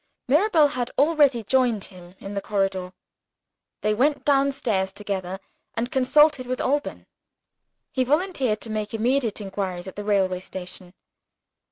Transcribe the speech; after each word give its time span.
Mirabel 0.27 0.69
had 0.69 0.89
already 0.97 1.43
joined 1.43 1.83
him 1.83 2.15
in 2.17 2.33
the 2.33 2.41
corridor. 2.41 2.91
They 3.81 3.93
went 3.93 4.25
downstairs 4.25 4.91
together 4.91 5.39
and 5.75 5.91
consulted 5.91 6.47
with 6.47 6.59
Alban. 6.59 7.05
He 7.91 8.03
volunteered 8.03 8.61
to 8.61 8.71
make 8.71 8.95
immediate 8.95 9.39
inquiries 9.39 9.87
at 9.87 9.95
the 9.95 10.03
railway 10.03 10.39
station. 10.39 10.95